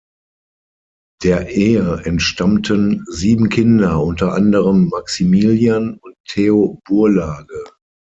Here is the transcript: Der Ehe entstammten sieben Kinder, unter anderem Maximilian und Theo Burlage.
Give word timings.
Der 1.21 1.49
Ehe 1.55 1.97
entstammten 2.05 3.05
sieben 3.07 3.49
Kinder, 3.49 4.01
unter 4.03 4.33
anderem 4.33 4.87
Maximilian 4.89 5.99
und 6.01 6.15
Theo 6.27 6.79
Burlage. 6.87 7.63